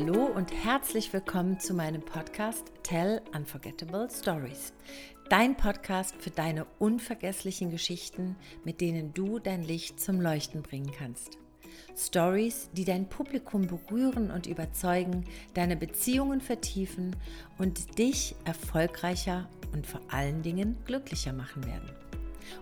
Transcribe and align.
Hallo 0.00 0.24
und 0.24 0.50
herzlich 0.64 1.12
willkommen 1.12 1.60
zu 1.60 1.74
meinem 1.74 2.00
Podcast 2.00 2.72
Tell 2.82 3.20
Unforgettable 3.34 4.08
Stories. 4.10 4.72
Dein 5.28 5.58
Podcast 5.58 6.14
für 6.18 6.30
deine 6.30 6.64
unvergesslichen 6.78 7.70
Geschichten, 7.70 8.36
mit 8.64 8.80
denen 8.80 9.12
du 9.12 9.38
dein 9.40 9.62
Licht 9.62 10.00
zum 10.00 10.22
Leuchten 10.22 10.62
bringen 10.62 10.90
kannst. 10.96 11.36
Stories, 11.94 12.70
die 12.72 12.86
dein 12.86 13.10
Publikum 13.10 13.66
berühren 13.66 14.30
und 14.30 14.46
überzeugen, 14.46 15.26
deine 15.52 15.76
Beziehungen 15.76 16.40
vertiefen 16.40 17.14
und 17.58 17.98
dich 17.98 18.34
erfolgreicher 18.46 19.50
und 19.74 19.86
vor 19.86 20.00
allen 20.08 20.42
Dingen 20.42 20.78
glücklicher 20.86 21.34
machen 21.34 21.66
werden. 21.66 21.90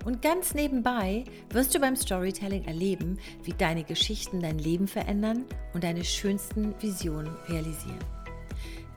Und 0.04 0.22
ganz 0.22 0.54
nebenbei 0.54 1.24
wirst 1.50 1.74
du 1.74 1.80
beim 1.80 1.96
Storytelling 1.96 2.64
erleben, 2.64 3.18
wie 3.44 3.52
deine 3.52 3.84
Geschichten 3.84 4.40
dein 4.40 4.58
Leben 4.58 4.88
verändern 4.88 5.44
und 5.74 5.84
deine 5.84 6.04
schönsten 6.04 6.74
Visionen 6.80 7.34
realisieren. 7.48 7.98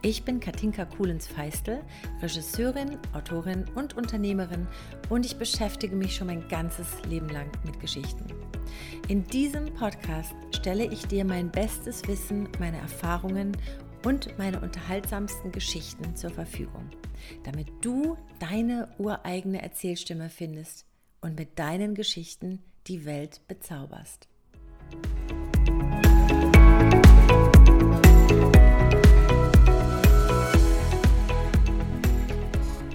Ich 0.04 0.24
bin 0.24 0.40
Katinka 0.40 0.86
Kuhlens-Feistel, 0.86 1.84
Regisseurin, 2.24 2.98
Autorin 3.14 3.66
und 3.76 3.96
Unternehmerin 3.96 4.68
und 5.10 5.28
ich 5.28 5.36
beschäftige 5.36 5.96
mich 5.96 6.16
schon 6.16 6.26
mein 6.26 6.48
ganzes 6.48 6.88
Leben 7.08 7.30
lang 7.30 7.46
mit 7.64 7.80
Geschichten. 7.80 8.26
In 9.10 9.24
diesem 9.26 9.72
Podcast 9.76 10.34
stelle 10.56 10.86
ich 10.86 11.06
dir 11.06 11.24
mein 11.24 11.52
bestes 11.52 12.08
Wissen, 12.08 12.50
meine 12.60 12.78
Erfahrungen 12.78 13.56
und 14.04 14.38
meine 14.38 14.60
unterhaltsamsten 14.62 15.52
Geschichten 15.52 16.16
zur 16.16 16.32
Verfügung, 16.32 16.90
damit 17.44 17.68
du 17.82 18.18
deine 18.40 18.90
ureigene 18.98 19.62
Erzählstimme 19.62 20.30
findest 20.30 20.86
und 21.22 21.38
mit 21.38 21.60
deinen 21.60 21.94
Geschichten 21.94 22.64
die 22.88 23.06
Welt 23.06 23.42
bezauberst. 23.48 24.28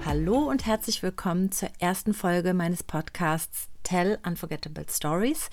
Hallo 0.04 0.38
und 0.48 0.66
herzlich 0.66 1.02
willkommen 1.02 1.52
zur 1.52 1.68
ersten 1.78 2.14
Folge 2.14 2.54
meines 2.54 2.82
Podcasts 2.82 3.68
Tell 3.82 4.18
Unforgettable 4.24 4.86
Stories. 4.88 5.50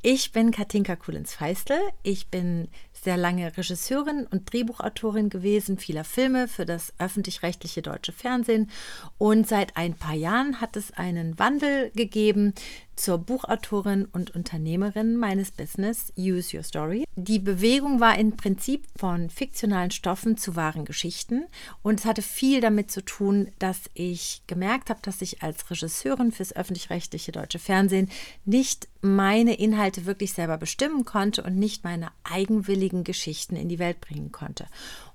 Ich 0.00 0.30
bin 0.30 0.52
Katinka 0.52 0.94
Kulens-Feistel. 0.94 1.80
Ich 2.04 2.28
bin 2.28 2.68
sehr 3.04 3.16
lange 3.16 3.56
Regisseurin 3.56 4.26
und 4.26 4.52
Drehbuchautorin 4.52 5.30
gewesen, 5.30 5.78
vieler 5.78 6.04
Filme 6.04 6.48
für 6.48 6.66
das 6.66 6.92
öffentlich-rechtliche 6.98 7.82
deutsche 7.82 8.12
Fernsehen. 8.12 8.70
Und 9.18 9.46
seit 9.46 9.76
ein 9.76 9.94
paar 9.94 10.14
Jahren 10.14 10.60
hat 10.60 10.76
es 10.76 10.92
einen 10.92 11.38
Wandel 11.38 11.90
gegeben 11.94 12.54
zur 12.98 13.18
Buchautorin 13.18 14.06
und 14.06 14.34
Unternehmerin 14.34 15.16
meines 15.16 15.52
Business 15.52 16.12
Use 16.18 16.56
Your 16.56 16.64
Story. 16.64 17.04
Die 17.14 17.38
Bewegung 17.38 18.00
war 18.00 18.18
im 18.18 18.36
Prinzip 18.36 18.86
von 18.96 19.30
fiktionalen 19.30 19.92
Stoffen 19.92 20.36
zu 20.36 20.56
wahren 20.56 20.84
Geschichten 20.84 21.46
und 21.82 22.00
es 22.00 22.06
hatte 22.06 22.22
viel 22.22 22.60
damit 22.60 22.90
zu 22.90 23.04
tun, 23.04 23.48
dass 23.60 23.82
ich 23.94 24.42
gemerkt 24.46 24.90
habe, 24.90 25.00
dass 25.02 25.22
ich 25.22 25.42
als 25.42 25.70
Regisseurin 25.70 26.32
fürs 26.32 26.54
öffentlich-rechtliche 26.54 27.32
deutsche 27.32 27.60
Fernsehen 27.60 28.10
nicht 28.44 28.88
meine 29.00 29.54
Inhalte 29.54 30.06
wirklich 30.06 30.32
selber 30.32 30.58
bestimmen 30.58 31.04
konnte 31.04 31.44
und 31.44 31.56
nicht 31.56 31.84
meine 31.84 32.10
eigenwilligen 32.88 33.04
Geschichten 33.04 33.56
in 33.56 33.68
die 33.68 33.78
Welt 33.78 34.00
bringen 34.00 34.32
konnte. 34.32 34.66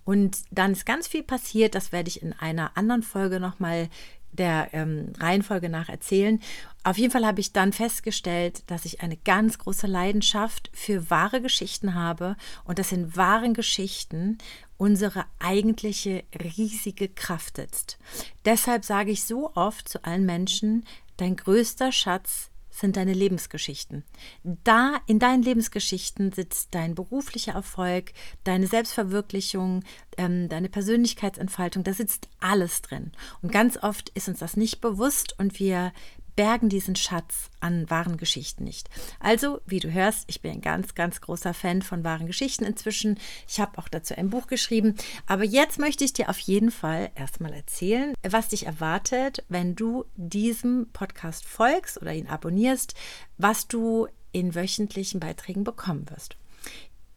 Und 0.06 0.38
dann 0.52 0.72
ist 0.72 0.86
ganz 0.86 1.08
viel 1.08 1.24
passiert, 1.24 1.76
das 1.76 1.92
werde 1.92 2.10
ich 2.10 2.22
in 2.22 2.34
einer 2.34 2.78
anderen 2.78 3.04
Folge 3.04 3.40
nochmal 3.40 3.90
der 4.32 4.70
ähm, 4.74 5.14
Reihenfolge 5.20 5.70
nach 5.70 5.90
erzählen. 5.90 6.40
Auf 6.84 6.98
jeden 6.98 7.12
Fall 7.12 7.26
habe 7.26 7.40
ich 7.40 7.54
dann 7.54 7.72
festgestellt, 7.72 8.64
dass 8.66 8.86
ich 8.86 9.02
eine 9.02 9.16
ganz 9.16 9.60
große 9.60 9.86
Leidenschaft 9.86 10.72
für 10.74 11.10
wahre 11.12 11.40
Geschichten 11.40 11.94
habe 11.94 12.36
und 12.66 12.80
dass 12.80 12.92
in 12.92 13.16
wahren 13.16 13.54
Geschichten 13.54 14.40
unsere 14.78 15.26
eigentliche 15.40 16.24
riesige 16.58 17.10
Kraft 17.10 17.58
sitzt. 17.58 18.00
Deshalb 18.44 18.84
sage 18.86 19.12
ich 19.12 19.24
so 19.24 19.52
oft 19.54 19.88
zu 19.88 20.04
allen 20.04 20.26
Menschen, 20.26 20.84
dein 21.18 21.36
größter 21.36 21.92
Schatz 21.92 22.50
sind 22.74 22.98
deine 22.98 23.14
Lebensgeschichten. 23.14 24.04
Da 24.44 25.00
in 25.06 25.20
deinen 25.20 25.44
Lebensgeschichten 25.44 26.32
sitzt 26.32 26.74
dein 26.74 26.96
beruflicher 26.96 27.54
Erfolg, 27.54 28.14
deine 28.44 28.68
Selbstverwirklichung, 28.68 29.84
ähm, 30.18 30.50
deine 30.50 30.70
Persönlichkeitsentfaltung, 30.70 31.84
da 31.84 31.94
sitzt 31.94 32.28
alles 32.40 32.82
drin. 32.82 33.12
Und 33.42 33.52
ganz 33.52 33.78
oft 33.82 34.10
ist 34.10 34.28
uns 34.28 34.40
das 34.40 34.58
nicht 34.58 34.82
bewusst 34.82 35.40
und 35.40 35.60
wir 35.60 35.94
bergen 36.36 36.70
diesen 36.70 36.96
Schatz 36.96 37.50
an 37.60 37.90
wahren 37.90 38.18
Geschichten 38.18 38.64
nicht. 38.64 38.90
Also, 39.20 39.62
wie 39.66 39.80
du 39.80 39.92
hörst, 39.92 40.26
ich 40.28 40.42
bin 40.42 40.52
ein 40.52 40.62
ganz, 40.62 40.96
ganz 40.96 41.22
großer 41.22 41.54
Fan 41.54 41.82
von 41.82 42.04
wahren 42.04 42.28
Geschichten 42.28 42.66
inzwischen. 42.66 43.20
Ich 43.48 43.60
habe 43.60 43.78
auch 43.78 43.88
dazu 43.88 44.16
ein 44.16 44.30
Buch 44.30 44.48
geschrieben. 44.48 44.96
Aber 45.26 45.44
jetzt 45.44 45.80
möchte 45.80 46.04
ich 46.04 46.14
dir 46.14 46.30
auf 46.30 46.40
jeden 46.40 46.72
Fall 46.72 47.12
erstmal 47.16 47.54
erzählen, 47.54 48.14
was 48.28 48.50
dich 48.50 48.66
erwartet, 48.66 49.44
wenn 49.50 49.76
du 49.76 50.06
diesem 50.16 50.88
Podcast 50.94 51.46
folgst 51.46 52.02
oder 52.02 52.14
ihn 52.14 52.28
abonnierst, 52.28 52.94
was 53.38 53.68
du 53.68 54.08
in 54.32 54.56
wöchentlichen 54.56 55.20
Beiträgen 55.20 55.64
bekommen 55.64 56.10
wirst. 56.10 56.36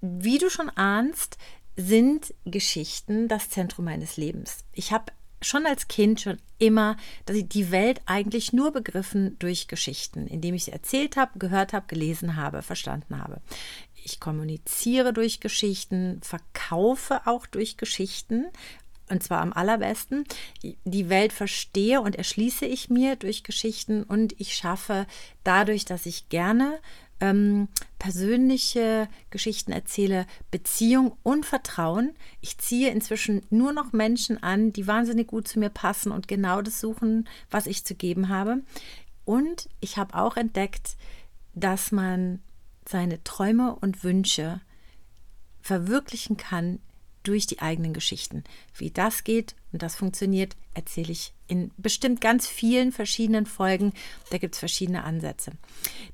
Wie 0.01 0.39
du 0.39 0.51
schon 0.51 0.69
ahnst, 0.71 1.39
sind 1.77 2.35
Geschichten 2.45 3.29
das 3.29 3.51
Zentrum 3.51 3.85
meines 3.85 4.17
Lebens. 4.17 4.65
Ich 4.73 4.93
habe 4.93 5.13
schon 5.43 5.67
als 5.67 5.89
Kind 5.89 6.21
schon 6.21 6.39
immer 6.59 6.97
dass 7.27 7.37
ich 7.37 7.49
die 7.49 7.71
Welt 7.71 8.01
eigentlich 8.07 8.53
nur 8.53 8.73
begriffen 8.73 9.39
durch 9.39 9.69
Geschichten, 9.69 10.27
indem 10.27 10.55
ich 10.55 10.65
sie 10.65 10.73
erzählt 10.73 11.17
habe, 11.17 11.39
gehört 11.39 11.73
habe, 11.73 11.87
gelesen 11.87 12.37
habe, 12.37 12.63
verstanden 12.63 13.19
habe. 13.19 13.41
Ich 14.05 14.21
kommuniziere 14.21 15.13
durch 15.13 15.41
Geschichten, 15.41 16.21
verkaufe 16.23 17.27
auch 17.27 17.47
durch 17.47 17.77
Geschichten, 17.77 18.47
und 19.09 19.23
zwar 19.23 19.41
am 19.41 19.53
allerbesten. 19.53 20.25
Die 20.85 21.09
Welt 21.09 21.33
verstehe 21.33 22.01
und 22.01 22.17
erschließe 22.17 22.67
ich 22.67 22.91
mir 22.91 23.17
durch 23.17 23.45
Geschichten 23.45 24.03
und 24.03 24.35
ich 24.41 24.57
schaffe 24.57 25.07
dadurch, 25.45 25.85
dass 25.85 26.07
ich 26.07 26.29
gerne 26.29 26.79
ähm, 27.21 27.69
persönliche 27.99 29.09
Geschichten 29.31 29.73
erzähle, 29.73 30.27
Beziehung 30.51 31.17
und 31.23 31.47
Vertrauen. 31.47 32.15
Ich 32.41 32.59
ziehe 32.59 32.91
inzwischen 32.91 33.43
nur 33.51 33.73
noch 33.73 33.93
Menschen 33.93 34.43
an, 34.43 34.73
die 34.73 34.87
wahnsinnig 34.87 35.29
gut 35.29 35.49
zu 35.49 35.59
mir 35.59 35.71
passen 35.71 36.13
und 36.13 36.29
genau 36.29 36.63
das 36.63 36.81
suchen, 36.81 37.29
was 37.51 37.67
ich 37.67 37.85
zu 37.85 37.95
geben 37.95 38.29
habe. 38.29 38.63
Und 39.25 39.69
ich 39.81 39.97
habe 39.97 40.15
auch 40.15 40.37
entdeckt, 40.37 40.97
dass 41.55 41.91
man 41.91 42.41
seine 42.89 43.23
Träume 43.25 43.75
und 43.75 44.05
Wünsche 44.05 44.61
verwirklichen 45.61 46.37
kann 46.37 46.79
durch 47.25 47.47
die 47.47 47.61
eigenen 47.61 47.93
Geschichten. 47.93 48.45
Wie 48.75 48.91
das 48.91 49.25
geht 49.25 49.57
und 49.73 49.83
das 49.83 49.97
funktioniert, 49.97 50.57
erzähle 50.75 51.11
ich 51.11 51.33
in 51.49 51.71
bestimmt 51.77 52.21
ganz 52.21 52.47
vielen 52.47 52.93
verschiedenen 52.93 53.47
Folgen. 53.47 53.93
Da 54.31 54.39
gibt 54.39 54.55
es 54.55 54.59
verschiedene 54.59 55.05
Ansätze. 55.05 55.53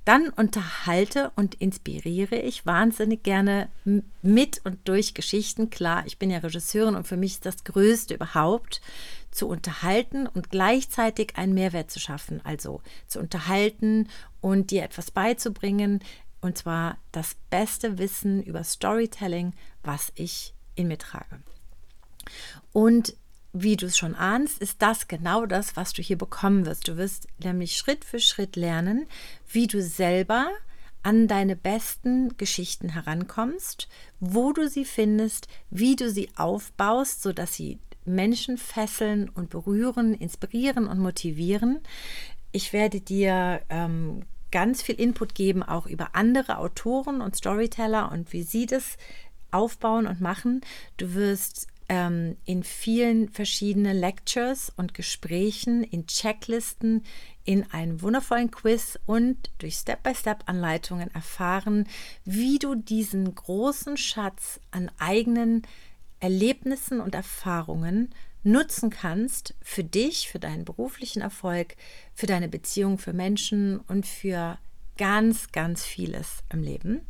Dann 0.04 0.28
unterhalte 0.30 1.32
und 1.36 1.54
inspiriere 1.54 2.36
ich 2.36 2.66
wahnsinnig 2.66 3.22
gerne 3.22 3.68
mit 4.22 4.60
und 4.64 4.86
durch 4.88 5.14
Geschichten. 5.14 5.70
Klar, 5.70 6.04
ich 6.06 6.18
bin 6.18 6.30
ja 6.30 6.38
Regisseurin 6.38 6.96
und 6.96 7.06
für 7.06 7.16
mich 7.16 7.32
ist 7.32 7.46
das 7.46 7.64
Größte 7.64 8.14
überhaupt 8.14 8.80
zu 9.30 9.48
unterhalten 9.48 10.26
und 10.26 10.50
gleichzeitig 10.50 11.36
einen 11.36 11.54
Mehrwert 11.54 11.90
zu 11.90 12.00
schaffen. 12.00 12.40
Also 12.44 12.82
zu 13.06 13.18
unterhalten 13.18 14.08
und 14.40 14.70
dir 14.70 14.82
etwas 14.82 15.10
beizubringen. 15.10 16.00
Und 16.40 16.58
zwar 16.58 16.98
das 17.12 17.36
beste 17.50 17.98
Wissen 17.98 18.42
über 18.42 18.64
Storytelling, 18.64 19.54
was 19.82 20.12
ich 20.16 20.54
in 20.74 20.88
mir 20.88 20.98
trage. 20.98 21.40
Und 22.72 23.16
wie 23.52 23.76
du 23.76 23.86
es 23.86 23.98
schon 23.98 24.14
ahnst, 24.14 24.60
ist 24.60 24.80
das 24.80 25.08
genau 25.08 25.46
das, 25.46 25.76
was 25.76 25.92
du 25.92 26.02
hier 26.02 26.16
bekommen 26.16 26.64
wirst. 26.66 26.88
Du 26.88 26.96
wirst 26.96 27.28
nämlich 27.42 27.76
Schritt 27.76 28.04
für 28.04 28.18
Schritt 28.18 28.56
lernen, 28.56 29.06
wie 29.50 29.66
du 29.66 29.82
selber 29.82 30.50
an 31.02 31.28
deine 31.28 31.56
besten 31.56 32.36
Geschichten 32.38 32.90
herankommst, 32.90 33.88
wo 34.20 34.52
du 34.52 34.68
sie 34.68 34.84
findest, 34.84 35.48
wie 35.68 35.96
du 35.96 36.10
sie 36.10 36.30
aufbaust, 36.36 37.22
sodass 37.22 37.54
sie 37.54 37.78
Menschen 38.04 38.56
fesseln 38.56 39.28
und 39.28 39.50
berühren, 39.50 40.14
inspirieren 40.14 40.86
und 40.86 40.98
motivieren. 40.98 41.80
Ich 42.52 42.72
werde 42.72 43.00
dir 43.00 43.60
ähm, 43.68 44.22
ganz 44.50 44.82
viel 44.82 44.94
Input 44.94 45.34
geben, 45.34 45.62
auch 45.62 45.86
über 45.86 46.14
andere 46.14 46.58
Autoren 46.58 47.20
und 47.20 47.36
Storyteller 47.36 48.12
und 48.12 48.32
wie 48.32 48.42
sie 48.42 48.66
das 48.66 48.96
aufbauen 49.50 50.06
und 50.06 50.20
machen. 50.20 50.62
Du 50.96 51.14
wirst 51.14 51.68
ähm, 51.92 52.38
in 52.46 52.62
vielen 52.62 53.28
verschiedenen 53.28 53.94
Lectures 53.94 54.72
und 54.78 54.94
Gesprächen, 54.94 55.84
in 55.84 56.06
Checklisten, 56.06 57.04
in 57.44 57.70
einem 57.70 58.00
wundervollen 58.00 58.50
Quiz 58.50 58.98
und 59.04 59.50
durch 59.58 59.74
Step-by-Step-Anleitungen 59.74 61.14
erfahren, 61.14 61.86
wie 62.24 62.58
du 62.58 62.76
diesen 62.76 63.34
großen 63.34 63.98
Schatz 63.98 64.58
an 64.70 64.90
eigenen 64.98 65.66
Erlebnissen 66.18 66.98
und 66.98 67.14
Erfahrungen 67.14 68.08
nutzen 68.42 68.88
kannst 68.88 69.54
für 69.60 69.84
dich, 69.84 70.30
für 70.30 70.38
deinen 70.38 70.64
beruflichen 70.64 71.20
Erfolg, 71.20 71.76
für 72.14 72.26
deine 72.26 72.48
Beziehung, 72.48 72.96
für 72.96 73.12
Menschen 73.12 73.80
und 73.80 74.06
für 74.06 74.56
ganz, 74.96 75.52
ganz 75.52 75.84
vieles 75.84 76.38
im 76.50 76.62
Leben. 76.62 77.02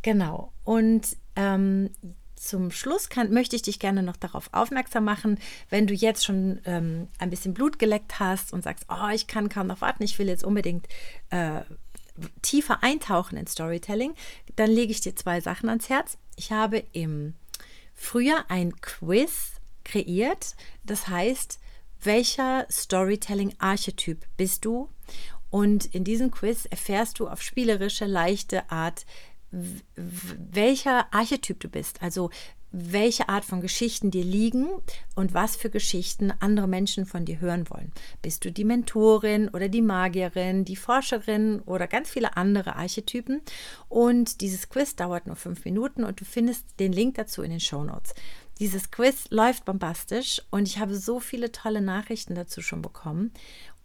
Genau. 0.00 0.50
Und 0.64 1.18
ähm, 1.36 1.90
zum 2.40 2.70
Schluss 2.70 3.08
kann, 3.08 3.32
möchte 3.32 3.56
ich 3.56 3.62
dich 3.62 3.78
gerne 3.78 4.02
noch 4.02 4.16
darauf 4.16 4.48
aufmerksam 4.52 5.04
machen, 5.04 5.38
wenn 5.70 5.86
du 5.86 5.94
jetzt 5.94 6.24
schon 6.24 6.60
ähm, 6.64 7.08
ein 7.18 7.30
bisschen 7.30 7.54
Blut 7.54 7.78
geleckt 7.78 8.20
hast 8.20 8.52
und 8.52 8.62
sagst, 8.62 8.86
oh, 8.88 9.08
ich 9.12 9.26
kann 9.26 9.48
kaum 9.48 9.66
noch 9.66 9.80
warten, 9.80 10.02
ich 10.02 10.18
will 10.18 10.28
jetzt 10.28 10.44
unbedingt 10.44 10.86
äh, 11.30 11.62
tiefer 12.42 12.82
eintauchen 12.82 13.36
in 13.36 13.46
Storytelling, 13.46 14.14
dann 14.56 14.70
lege 14.70 14.92
ich 14.92 15.00
dir 15.00 15.14
zwei 15.14 15.40
Sachen 15.40 15.68
ans 15.68 15.88
Herz. 15.88 16.18
Ich 16.36 16.52
habe 16.52 16.82
im 16.92 17.34
Frühjahr 17.94 18.44
ein 18.48 18.80
Quiz 18.80 19.52
kreiert, 19.84 20.54
das 20.84 21.08
heißt, 21.08 21.58
welcher 22.02 22.66
Storytelling-Archetyp 22.70 24.24
bist 24.36 24.64
du? 24.64 24.88
Und 25.50 25.86
in 25.86 26.04
diesem 26.04 26.30
Quiz 26.30 26.66
erfährst 26.66 27.18
du 27.18 27.28
auf 27.28 27.42
spielerische, 27.42 28.04
leichte 28.04 28.70
Art, 28.70 29.06
welcher 29.50 31.12
Archetyp 31.12 31.60
du 31.60 31.68
bist. 31.68 32.02
Also 32.02 32.30
welche 32.70 33.28
Art 33.28 33.44
von 33.44 33.60
Geschichten 33.60 34.10
dir 34.10 34.24
liegen 34.24 34.68
und 35.14 35.32
was 35.32 35.56
für 35.56 35.70
Geschichten 35.70 36.32
andere 36.40 36.68
Menschen 36.68 37.06
von 37.06 37.24
dir 37.24 37.40
hören 37.40 37.68
wollen. 37.70 37.92
Bist 38.20 38.44
du 38.44 38.52
die 38.52 38.64
Mentorin 38.64 39.48
oder 39.48 39.68
die 39.68 39.80
Magierin, 39.80 40.64
die 40.64 40.76
Forscherin 40.76 41.60
oder 41.60 41.86
ganz 41.86 42.10
viele 42.10 42.36
andere 42.36 42.76
Archetypen? 42.76 43.40
Und 43.88 44.42
dieses 44.42 44.68
Quiz 44.68 44.96
dauert 44.96 45.26
nur 45.26 45.36
fünf 45.36 45.64
Minuten 45.64 46.04
und 46.04 46.20
du 46.20 46.24
findest 46.24 46.78
den 46.78 46.92
Link 46.92 47.14
dazu 47.14 47.42
in 47.42 47.50
den 47.50 47.60
Show 47.60 47.82
Notes. 47.84 48.14
Dieses 48.60 48.90
Quiz 48.90 49.28
läuft 49.30 49.64
bombastisch 49.64 50.42
und 50.50 50.66
ich 50.68 50.78
habe 50.78 50.94
so 50.96 51.20
viele 51.20 51.52
tolle 51.52 51.80
Nachrichten 51.80 52.34
dazu 52.34 52.60
schon 52.60 52.82
bekommen. 52.82 53.32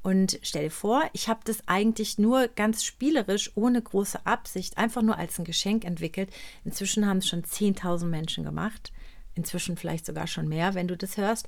Und 0.03 0.38
stell 0.41 0.65
dir 0.65 0.71
vor, 0.71 1.09
ich 1.13 1.29
habe 1.29 1.39
das 1.45 1.65
eigentlich 1.65 2.17
nur 2.17 2.50
ganz 2.50 2.83
spielerisch, 2.83 3.51
ohne 3.55 3.81
große 3.81 4.25
Absicht, 4.25 4.77
einfach 4.77 5.01
nur 5.01 5.17
als 5.17 5.39
ein 5.39 5.45
Geschenk 5.45 5.85
entwickelt. 5.85 6.29
Inzwischen 6.65 7.07
haben 7.07 7.19
es 7.19 7.27
schon 7.27 7.44
10.000 7.44 8.05
Menschen 8.05 8.44
gemacht. 8.44 8.91
Inzwischen 9.33 9.77
vielleicht 9.77 10.05
sogar 10.05 10.27
schon 10.27 10.47
mehr, 10.50 10.75
wenn 10.75 10.89
du 10.89 10.97
das 10.97 11.15
hörst. 11.15 11.47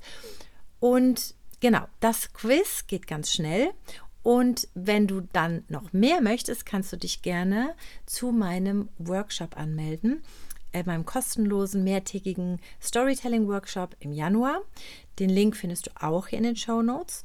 Und 0.80 1.34
genau, 1.60 1.86
das 2.00 2.32
Quiz 2.32 2.86
geht 2.86 3.06
ganz 3.06 3.30
schnell. 3.30 3.72
Und 4.22 4.68
wenn 4.74 5.06
du 5.06 5.20
dann 5.20 5.64
noch 5.68 5.92
mehr 5.92 6.20
möchtest, 6.20 6.66
kannst 6.66 6.92
du 6.92 6.96
dich 6.96 7.22
gerne 7.22 7.74
zu 8.06 8.32
meinem 8.32 8.88
Workshop 8.98 9.56
anmelden, 9.56 10.22
äh, 10.72 10.82
meinem 10.82 11.04
kostenlosen 11.04 11.84
mehrtägigen 11.84 12.58
Storytelling-Workshop 12.82 13.96
im 14.00 14.12
Januar. 14.12 14.62
Den 15.18 15.30
Link 15.30 15.56
findest 15.56 15.86
du 15.86 15.90
auch 16.00 16.26
hier 16.26 16.38
in 16.38 16.44
den 16.44 16.56
Show 16.56 16.82
Notes. 16.82 17.24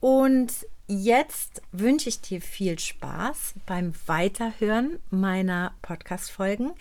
Und 0.00 0.52
jetzt 0.86 1.62
wünsche 1.72 2.08
ich 2.08 2.20
dir 2.20 2.40
viel 2.40 2.78
Spaß 2.78 3.54
beim 3.66 3.94
Weiterhören 4.06 4.98
meiner 5.10 5.74
Podcast-Folgen. 5.82 6.72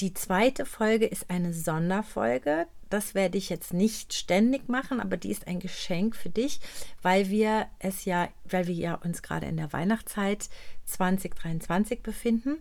Die 0.00 0.12
zweite 0.14 0.66
Folge 0.66 1.06
ist 1.06 1.30
eine 1.30 1.52
Sonderfolge. 1.54 2.66
Das 2.90 3.14
werde 3.14 3.38
ich 3.38 3.48
jetzt 3.48 3.72
nicht 3.72 4.14
ständig 4.14 4.68
machen, 4.68 5.00
aber 5.00 5.16
die 5.16 5.30
ist 5.30 5.48
ein 5.48 5.58
Geschenk 5.58 6.14
für 6.14 6.28
dich, 6.28 6.60
weil 7.02 7.30
wir 7.30 7.66
es 7.78 8.04
ja, 8.04 8.28
weil 8.44 8.66
wir 8.68 8.74
ja 8.74 8.94
uns 8.94 9.22
gerade 9.22 9.46
in 9.46 9.56
der 9.56 9.72
Weihnachtszeit 9.72 10.48
2023 10.84 12.02
befinden. 12.02 12.58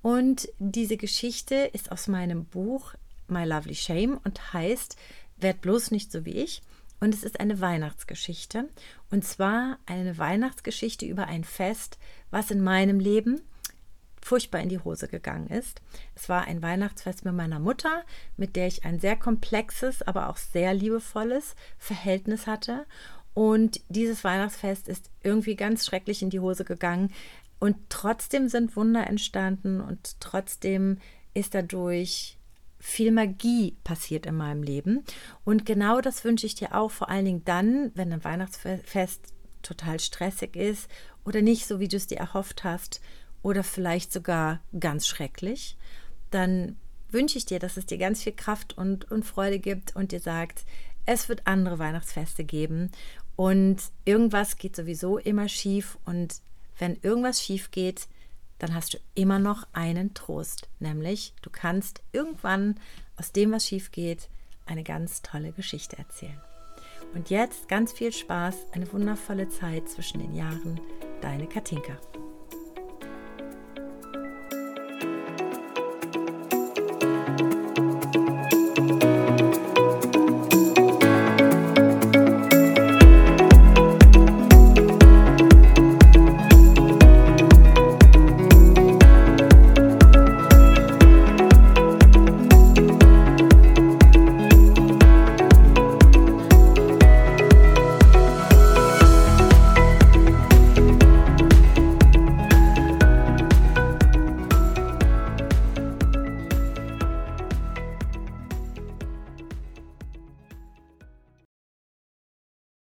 Und 0.00 0.48
diese 0.58 0.96
Geschichte 0.96 1.54
ist 1.54 1.92
aus 1.92 2.06
meinem 2.06 2.44
Buch 2.44 2.94
My 3.26 3.44
Lovely 3.44 3.74
Shame 3.74 4.18
und 4.24 4.52
heißt 4.52 4.96
Werd 5.40 5.60
bloß 5.60 5.90
nicht 5.90 6.10
so 6.10 6.24
wie 6.24 6.32
ich. 6.32 6.62
Und 7.00 7.14
es 7.14 7.22
ist 7.22 7.40
eine 7.40 7.60
Weihnachtsgeschichte. 7.60 8.68
Und 9.10 9.24
zwar 9.24 9.78
eine 9.86 10.18
Weihnachtsgeschichte 10.18 11.06
über 11.06 11.26
ein 11.26 11.44
Fest, 11.44 11.98
was 12.30 12.50
in 12.50 12.62
meinem 12.62 13.00
Leben 13.00 13.40
furchtbar 14.20 14.60
in 14.60 14.68
die 14.68 14.80
Hose 14.80 15.08
gegangen 15.08 15.48
ist. 15.48 15.80
Es 16.14 16.28
war 16.28 16.46
ein 16.46 16.62
Weihnachtsfest 16.62 17.24
mit 17.24 17.34
meiner 17.34 17.60
Mutter, 17.60 18.04
mit 18.36 18.56
der 18.56 18.66
ich 18.66 18.84
ein 18.84 18.98
sehr 18.98 19.16
komplexes, 19.16 20.02
aber 20.02 20.28
auch 20.28 20.36
sehr 20.36 20.74
liebevolles 20.74 21.54
Verhältnis 21.78 22.46
hatte. 22.46 22.84
Und 23.34 23.80
dieses 23.88 24.24
Weihnachtsfest 24.24 24.88
ist 24.88 25.10
irgendwie 25.22 25.54
ganz 25.54 25.86
schrecklich 25.86 26.22
in 26.22 26.30
die 26.30 26.40
Hose 26.40 26.64
gegangen. 26.64 27.12
Und 27.60 27.76
trotzdem 27.88 28.48
sind 28.48 28.76
Wunder 28.76 29.06
entstanden 29.06 29.80
und 29.80 30.20
trotzdem 30.20 30.98
ist 31.34 31.54
dadurch 31.54 32.37
viel 32.78 33.10
Magie 33.10 33.76
passiert 33.84 34.26
in 34.26 34.36
meinem 34.36 34.62
Leben. 34.62 35.04
Und 35.44 35.66
genau 35.66 36.00
das 36.00 36.24
wünsche 36.24 36.46
ich 36.46 36.54
dir 36.54 36.74
auch, 36.74 36.90
vor 36.90 37.08
allen 37.08 37.24
Dingen 37.24 37.44
dann, 37.44 37.90
wenn 37.94 38.12
ein 38.12 38.24
Weihnachtsfest 38.24 39.32
total 39.62 40.00
stressig 40.00 40.56
ist 40.56 40.88
oder 41.24 41.42
nicht 41.42 41.66
so, 41.66 41.80
wie 41.80 41.88
du 41.88 41.96
es 41.96 42.06
dir 42.06 42.18
erhofft 42.18 42.64
hast 42.64 43.00
oder 43.42 43.64
vielleicht 43.64 44.12
sogar 44.12 44.60
ganz 44.78 45.06
schrecklich, 45.06 45.76
dann 46.30 46.76
wünsche 47.10 47.38
ich 47.38 47.46
dir, 47.46 47.58
dass 47.58 47.76
es 47.76 47.86
dir 47.86 47.98
ganz 47.98 48.22
viel 48.22 48.34
Kraft 48.34 48.76
und, 48.76 49.10
und 49.10 49.24
Freude 49.24 49.58
gibt 49.58 49.96
und 49.96 50.12
dir 50.12 50.20
sagt, 50.20 50.64
es 51.06 51.28
wird 51.28 51.46
andere 51.46 51.78
Weihnachtsfeste 51.78 52.44
geben 52.44 52.90
und 53.34 53.78
irgendwas 54.04 54.56
geht 54.56 54.76
sowieso 54.76 55.16
immer 55.16 55.48
schief 55.48 55.98
und 56.04 56.40
wenn 56.78 56.96
irgendwas 57.02 57.42
schief 57.42 57.70
geht, 57.70 58.08
dann 58.58 58.74
hast 58.74 58.94
du 58.94 58.98
immer 59.14 59.38
noch 59.38 59.66
einen 59.72 60.14
Trost, 60.14 60.68
nämlich 60.80 61.34
du 61.42 61.50
kannst 61.50 62.02
irgendwann 62.12 62.78
aus 63.16 63.32
dem, 63.32 63.52
was 63.52 63.66
schief 63.66 63.90
geht, 63.90 64.28
eine 64.66 64.84
ganz 64.84 65.22
tolle 65.22 65.52
Geschichte 65.52 65.98
erzählen. 65.98 66.40
Und 67.14 67.30
jetzt 67.30 67.68
ganz 67.68 67.92
viel 67.92 68.12
Spaß, 68.12 68.54
eine 68.72 68.92
wundervolle 68.92 69.48
Zeit 69.48 69.88
zwischen 69.88 70.20
den 70.20 70.34
Jahren. 70.34 70.80
Deine 71.22 71.46
Katinka. 71.46 71.96